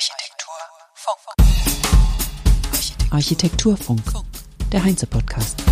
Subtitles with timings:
[0.00, 1.36] Architekturfunk.
[3.12, 4.00] Architekturfunk,
[4.72, 5.62] der Heinze-Podcast.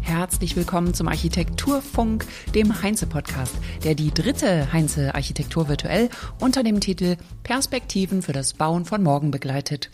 [0.00, 3.54] Herzlich willkommen zum Architekturfunk, dem Heinze-Podcast,
[3.84, 6.08] der die dritte Heinze Architektur virtuell
[6.40, 9.90] unter dem Titel Perspektiven für das Bauen von morgen begleitet.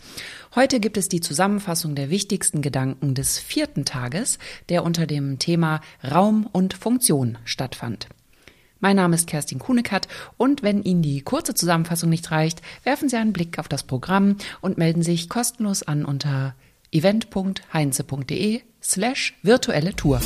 [0.55, 4.39] Heute gibt es die Zusammenfassung der wichtigsten Gedanken des vierten Tages,
[4.69, 8.07] der unter dem Thema Raum und Funktion stattfand.
[8.83, 10.07] Mein Name ist Kerstin Kunekat
[10.37, 14.37] und wenn Ihnen die kurze Zusammenfassung nicht reicht, werfen Sie einen Blick auf das Programm
[14.59, 16.55] und melden sich kostenlos an unter
[16.91, 20.19] event.heinze.de slash virtuelle Tour.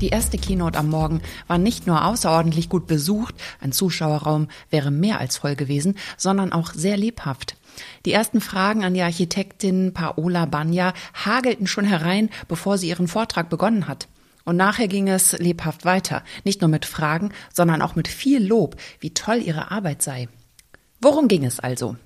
[0.00, 5.20] Die erste Keynote am Morgen war nicht nur außerordentlich gut besucht, ein Zuschauerraum wäre mehr
[5.20, 7.56] als voll gewesen, sondern auch sehr lebhaft.
[8.06, 13.48] Die ersten Fragen an die Architektin Paola Banja hagelten schon herein, bevor sie ihren Vortrag
[13.48, 14.08] begonnen hat.
[14.46, 18.76] Und nachher ging es lebhaft weiter, nicht nur mit Fragen, sondern auch mit viel Lob,
[19.00, 20.28] wie toll ihre Arbeit sei.
[21.00, 21.96] Worum ging es also?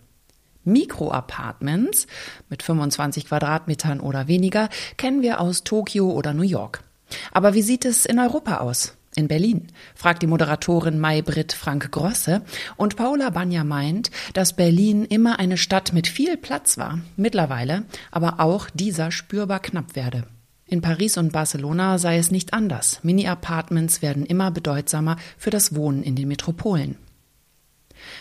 [0.65, 2.07] Mikroapartments
[2.49, 6.83] mit 25 Quadratmetern oder weniger kennen wir aus Tokio oder New York.
[7.31, 8.97] Aber wie sieht es in Europa aus?
[9.17, 9.67] In Berlin?
[9.95, 12.43] fragt die Moderatorin May-Britt Frank Grosse
[12.77, 18.41] und Paula Banja meint, dass Berlin immer eine Stadt mit viel Platz war, mittlerweile aber
[18.41, 20.25] auch dieser spürbar knapp werde.
[20.71, 23.01] In Paris und Barcelona sei es nicht anders.
[23.03, 26.97] Mini-Apartments werden immer bedeutsamer für das Wohnen in den Metropolen.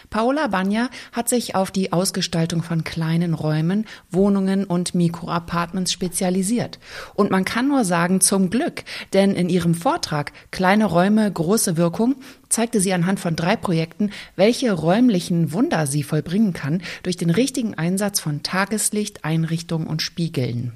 [0.10, 6.80] Paola Banja hat sich auf die Ausgestaltung von kleinen Räumen, Wohnungen und Mikroapartments spezialisiert.
[7.14, 8.84] Und man kann nur sagen, zum Glück,
[9.14, 12.16] denn in ihrem Vortrag Kleine Räume, große Wirkung
[12.50, 17.76] zeigte sie anhand von drei Projekten, welche räumlichen Wunder sie vollbringen kann durch den richtigen
[17.76, 20.74] Einsatz von Tageslicht, Einrichtungen und Spiegeln.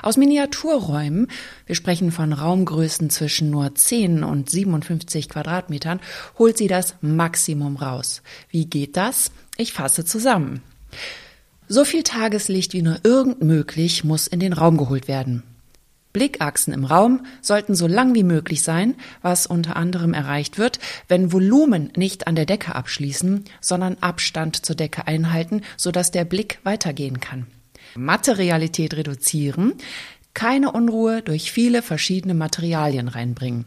[0.00, 1.28] Aus Miniaturräumen,
[1.66, 6.00] wir sprechen von Raumgrößen zwischen nur 10 und 57 Quadratmetern,
[6.38, 8.22] holt sie das Maximum raus.
[8.48, 9.32] Wie geht das?
[9.56, 10.62] Ich fasse zusammen.
[11.68, 15.42] So viel Tageslicht wie nur irgend möglich muss in den Raum geholt werden.
[16.12, 21.32] Blickachsen im Raum sollten so lang wie möglich sein, was unter anderem erreicht wird, wenn
[21.32, 27.20] Volumen nicht an der Decke abschließen, sondern Abstand zur Decke einhalten, sodass der Blick weitergehen
[27.20, 27.46] kann.
[27.96, 29.74] Materialität reduzieren,
[30.34, 33.64] keine Unruhe durch viele verschiedene Materialien reinbringen.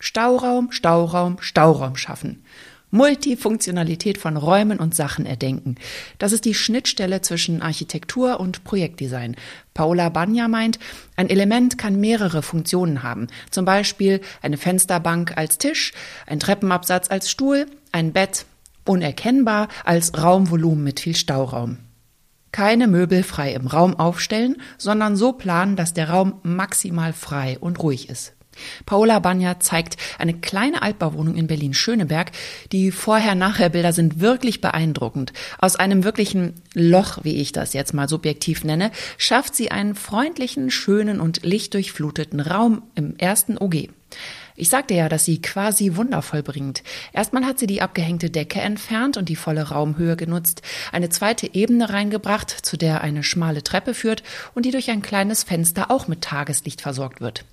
[0.00, 2.42] Stauraum, Stauraum, Stauraum schaffen.
[2.90, 5.76] Multifunktionalität von Räumen und Sachen erdenken.
[6.18, 9.36] Das ist die Schnittstelle zwischen Architektur und Projektdesign.
[9.74, 10.78] Paula Banja meint,
[11.14, 13.26] ein Element kann mehrere Funktionen haben.
[13.50, 15.92] Zum Beispiel eine Fensterbank als Tisch,
[16.26, 18.46] ein Treppenabsatz als Stuhl, ein Bett,
[18.84, 21.76] unerkennbar als Raumvolumen mit viel Stauraum.
[22.52, 27.82] Keine Möbel frei im Raum aufstellen, sondern so planen, dass der Raum maximal frei und
[27.82, 28.34] ruhig ist.
[28.86, 32.32] Paola Banja zeigt eine kleine Altbauwohnung in Berlin-Schöneberg.
[32.72, 35.32] Die Vorher-Nachher-Bilder sind wirklich beeindruckend.
[35.58, 40.70] Aus einem wirklichen Loch, wie ich das jetzt mal subjektiv nenne, schafft sie einen freundlichen,
[40.70, 43.90] schönen und lichtdurchfluteten Raum im ersten OG.
[44.60, 46.82] Ich sagte ja, dass sie quasi wundervoll bringt.
[47.12, 51.90] Erstmal hat sie die abgehängte Decke entfernt und die volle Raumhöhe genutzt, eine zweite Ebene
[51.90, 54.24] reingebracht, zu der eine schmale Treppe führt
[54.54, 57.44] und die durch ein kleines Fenster auch mit Tageslicht versorgt wird.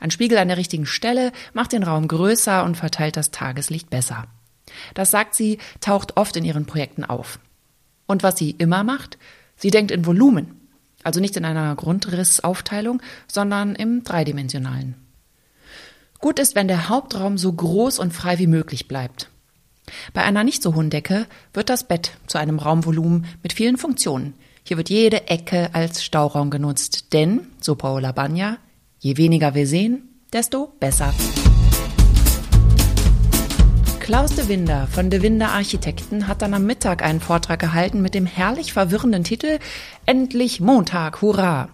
[0.00, 4.24] Ein Spiegel an der richtigen Stelle macht den Raum größer und verteilt das Tageslicht besser.
[4.94, 7.40] Das sagt sie, taucht oft in ihren Projekten auf.
[8.06, 9.18] Und was sie immer macht?
[9.56, 10.54] Sie denkt in Volumen.
[11.04, 15.07] Also nicht in einer Grundrissaufteilung, sondern im dreidimensionalen.
[16.20, 19.30] Gut ist, wenn der Hauptraum so groß und frei wie möglich bleibt.
[20.12, 24.34] Bei einer nicht so hohen Decke wird das Bett zu einem Raumvolumen mit vielen Funktionen.
[24.64, 28.58] Hier wird jede Ecke als Stauraum genutzt, denn, so Paola Banja,
[28.98, 31.14] je weniger wir sehen, desto besser.
[34.00, 38.14] Klaus de Winder von de Winder Architekten hat dann am Mittag einen Vortrag gehalten mit
[38.14, 39.58] dem herrlich verwirrenden Titel
[40.04, 41.68] Endlich Montag, hurra!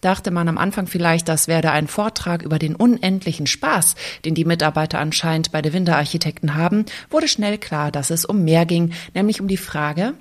[0.00, 3.94] Dachte man am Anfang vielleicht, das werde ein Vortrag über den unendlichen Spaß,
[4.24, 8.66] den die Mitarbeiter anscheinend bei der Winterarchitekten haben, wurde schnell klar, dass es um mehr
[8.66, 10.14] ging, nämlich um die Frage,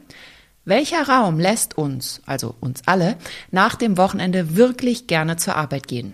[0.65, 3.18] welcher Raum lässt uns, also uns alle,
[3.51, 6.13] nach dem Wochenende wirklich gerne zur Arbeit gehen?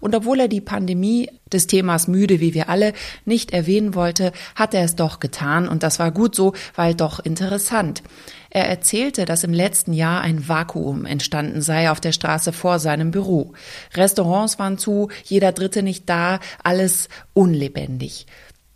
[0.00, 2.92] Und obwohl er die Pandemie des Themas müde, wie wir alle,
[3.24, 7.20] nicht erwähnen wollte, hat er es doch getan und das war gut so, weil doch
[7.20, 8.02] interessant.
[8.50, 13.10] Er erzählte, dass im letzten Jahr ein Vakuum entstanden sei auf der Straße vor seinem
[13.10, 13.52] Büro.
[13.94, 18.26] Restaurants waren zu, jeder Dritte nicht da, alles unlebendig.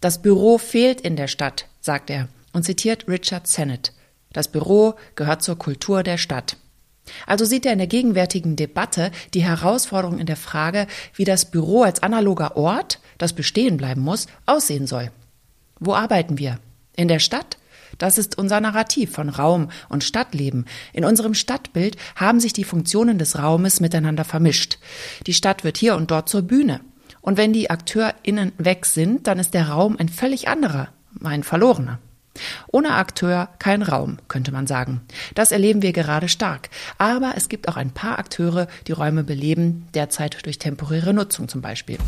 [0.00, 3.92] Das Büro fehlt in der Stadt, sagt er und zitiert Richard Sennett.
[4.32, 6.56] Das Büro gehört zur Kultur der Stadt.
[7.26, 11.82] Also sieht er in der gegenwärtigen Debatte die Herausforderung in der Frage, wie das Büro
[11.82, 15.10] als analoger Ort das bestehen bleiben muss, aussehen soll.
[15.80, 16.58] Wo arbeiten wir?
[16.96, 17.58] In der Stadt?
[17.98, 20.66] Das ist unser Narrativ von Raum und Stadtleben.
[20.92, 24.78] In unserem Stadtbild haben sich die Funktionen des Raumes miteinander vermischt.
[25.26, 26.80] Die Stadt wird hier und dort zur Bühne.
[27.20, 30.88] Und wenn die AkteurInnen weg sind, dann ist der Raum ein völlig anderer,
[31.22, 31.98] ein verlorener.
[32.72, 35.00] Ohne Akteur kein Raum, könnte man sagen.
[35.34, 36.70] Das erleben wir gerade stark.
[36.98, 41.60] Aber es gibt auch ein paar Akteure, die Räume beleben, derzeit durch temporäre Nutzung zum
[41.60, 41.98] Beispiel.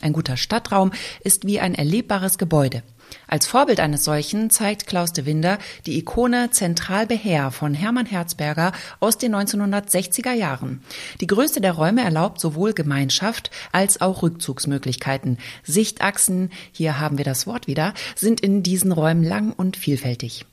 [0.00, 0.92] Ein guter Stadtraum
[1.22, 2.82] ist wie ein erlebbares Gebäude.
[3.26, 9.18] Als Vorbild eines solchen zeigt Klaus de Winder die Ikone Zentralbeher von Hermann Herzberger aus
[9.18, 10.82] den 1960er Jahren.
[11.20, 15.38] Die Größe der Räume erlaubt sowohl Gemeinschaft als auch Rückzugsmöglichkeiten.
[15.62, 20.46] Sichtachsen, hier haben wir das Wort wieder, sind in diesen Räumen lang und vielfältig.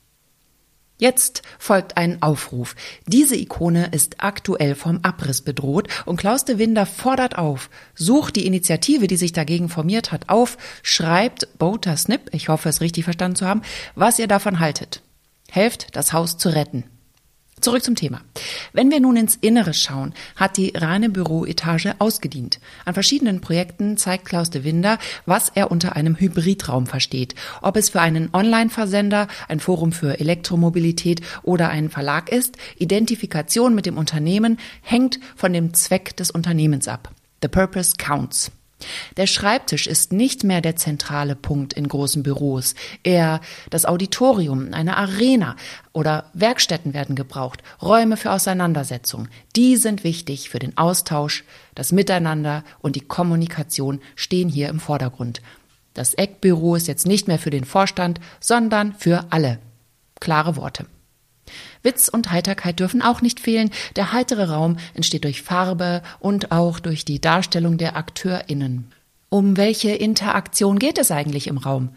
[1.00, 2.76] Jetzt folgt ein Aufruf.
[3.06, 7.70] Diese Ikone ist aktuell vom Abriss bedroht und Klaus de Winder fordert auf.
[7.94, 12.82] Sucht die Initiative, die sich dagegen formiert hat, auf, schreibt Boater Snip, ich hoffe es
[12.82, 13.62] richtig verstanden zu haben,
[13.94, 15.04] was ihr davon haltet.
[15.52, 16.84] Helft, das Haus zu retten.
[17.60, 18.22] Zurück zum Thema.
[18.72, 22.60] Wenn wir nun ins Innere schauen, hat die reine Büroetage ausgedient.
[22.86, 27.34] An verschiedenen Projekten zeigt Klaus de Winder, was er unter einem Hybridraum versteht.
[27.64, 33.88] Ob es für einen Online-Versender, ein Forum für Elektromobilität oder ein Verlag ist, Identifikation mit
[33.88, 37.10] dem Unternehmen hängt von dem Zweck des Unternehmens ab.
[37.42, 38.52] The purpose counts.
[39.18, 44.98] Der Schreibtisch ist nicht mehr der zentrale Punkt in großen Büros, eher das Auditorium, eine
[44.98, 45.56] Arena
[45.94, 49.30] oder Werkstätten werden gebraucht, Räume für Auseinandersetzung.
[49.56, 51.44] Die sind wichtig für den Austausch,
[51.74, 55.42] das Miteinander und die Kommunikation stehen hier im Vordergrund.
[55.96, 59.60] Das Eckbüro ist jetzt nicht mehr für den Vorstand, sondern für alle.
[60.20, 60.86] Klare Worte.
[61.84, 63.72] Witz und Heiterkeit dürfen auch nicht fehlen.
[63.96, 68.92] Der heitere Raum entsteht durch Farbe und auch durch die Darstellung der AkteurInnen.
[69.30, 71.90] Um welche Interaktion geht es eigentlich im Raum?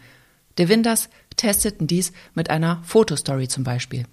[0.57, 4.05] De Winders testeten dies mit einer Fotostory zum Beispiel.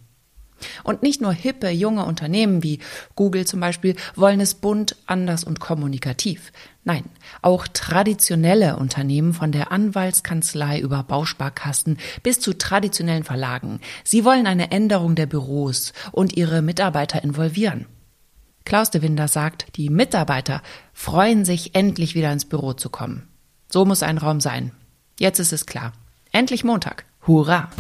[0.84, 2.81] Und nicht nur hippe, junge Unternehmen wie
[3.14, 6.52] Google zum Beispiel wollen es bunt, anders und kommunikativ.
[6.84, 7.05] Nein,
[7.43, 13.81] auch traditionelle Unternehmen von der Anwaltskanzlei über Bausparkassen bis zu traditionellen Verlagen.
[14.05, 17.87] Sie wollen eine Änderung der Büros und ihre Mitarbeiter involvieren.
[18.64, 20.62] Klaus de Winder sagt, die Mitarbeiter
[20.93, 23.28] freuen sich, endlich wieder ins Büro zu kommen.
[23.70, 24.72] So muss ein Raum sein.
[25.19, 25.93] Jetzt ist es klar.
[26.32, 27.05] Endlich Montag.
[27.26, 27.70] Hurra!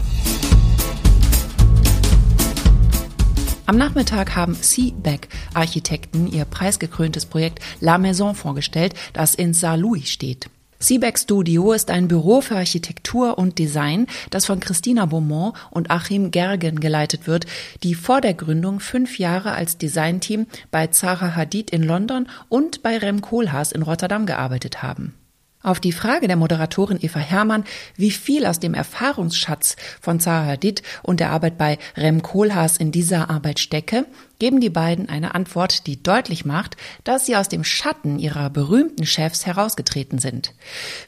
[3.68, 10.48] Am Nachmittag haben Seaback Architekten ihr preisgekröntes Projekt La Maison vorgestellt, das in Saarlouis steht.
[10.78, 16.30] Seaback Studio ist ein Büro für Architektur und Design, das von Christina Beaumont und Achim
[16.30, 17.44] Gergen geleitet wird,
[17.82, 22.96] die vor der Gründung fünf Jahre als Designteam bei Zaha Hadid in London und bei
[22.96, 25.12] Rem Koolhaas in Rotterdam gearbeitet haben.
[25.60, 27.64] Auf die Frage der Moderatorin Eva Herrmann,
[27.96, 32.92] wie viel aus dem Erfahrungsschatz von Zaha Hadid und der Arbeit bei Rem Koolhaas in
[32.92, 34.06] dieser Arbeit stecke,
[34.38, 39.04] geben die beiden eine Antwort, die deutlich macht, dass sie aus dem Schatten ihrer berühmten
[39.04, 40.54] Chefs herausgetreten sind.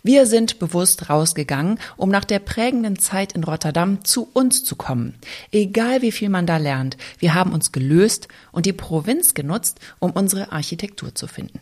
[0.03, 5.15] Wir sind bewusst rausgegangen, um nach der prägenden Zeit in Rotterdam zu uns zu kommen.
[5.53, 10.11] Egal wie viel man da lernt, wir haben uns gelöst und die Provinz genutzt, um
[10.11, 11.61] unsere Architektur zu finden.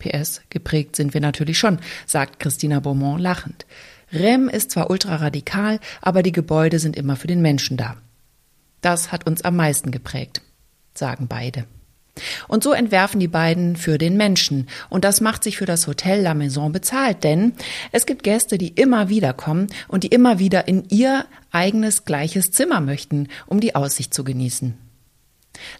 [0.00, 3.66] PS, geprägt sind wir natürlich schon, sagt Christina Beaumont lachend.
[4.12, 7.96] Rem ist zwar ultraradikal, aber die Gebäude sind immer für den Menschen da.
[8.80, 10.42] Das hat uns am meisten geprägt,
[10.94, 11.66] sagen beide.
[12.48, 14.68] Und so entwerfen die beiden für den Menschen.
[14.88, 17.52] Und das macht sich für das Hotel La Maison bezahlt, denn
[17.92, 22.50] es gibt Gäste, die immer wieder kommen und die immer wieder in ihr eigenes gleiches
[22.50, 24.89] Zimmer möchten, um die Aussicht zu genießen.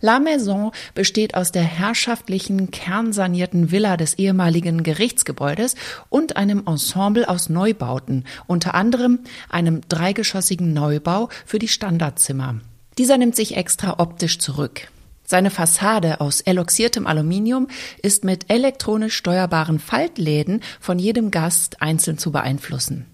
[0.01, 5.75] La Maison besteht aus der herrschaftlichen, kernsanierten Villa des ehemaligen Gerichtsgebäudes
[6.09, 12.61] und einem Ensemble aus Neubauten, unter anderem einem dreigeschossigen Neubau für die Standardzimmer.
[12.99, 14.89] Dieser nimmt sich extra optisch zurück.
[15.25, 17.69] Seine Fassade aus eloxiertem Aluminium
[18.03, 23.07] ist mit elektronisch steuerbaren Faltläden von jedem Gast einzeln zu beeinflussen.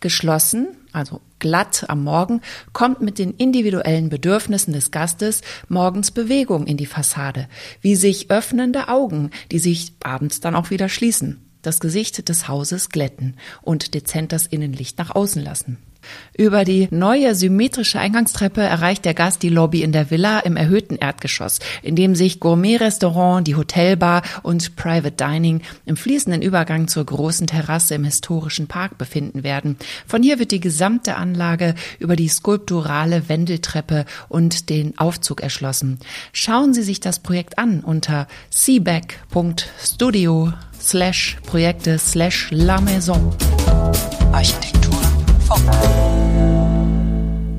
[0.00, 2.40] Geschlossen, also glatt am Morgen,
[2.72, 7.48] kommt mit den individuellen Bedürfnissen des Gastes morgens Bewegung in die Fassade,
[7.80, 12.88] wie sich öffnende Augen, die sich abends dann auch wieder schließen, das Gesicht des Hauses
[12.88, 15.78] glätten und dezent das Innenlicht nach außen lassen.
[16.36, 20.96] Über die neue symmetrische Eingangstreppe erreicht der Gast die Lobby in der Villa im erhöhten
[20.96, 27.46] Erdgeschoss, in dem sich Gourmet-Restaurant, die Hotelbar und Private Dining im fließenden Übergang zur großen
[27.46, 29.76] Terrasse im historischen Park befinden werden.
[30.06, 35.98] Von hier wird die gesamte Anlage über die skulpturale Wendeltreppe und den Aufzug erschlossen.
[36.32, 43.34] Schauen Sie sich das Projekt an unter seaback.studio slash Projekte slash La Maison.
[44.32, 44.89] Architektur.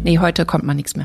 [0.04, 1.00] Nee, heute kommt mal nichts mehr.